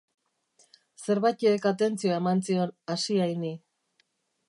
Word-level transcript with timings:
Zerbaitek 1.05 1.69
atentzioa 1.73 2.17
eman 2.23 2.43
zion 2.49 2.75
Asiaini. 2.97 3.57